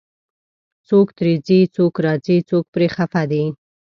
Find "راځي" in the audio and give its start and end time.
2.05-2.37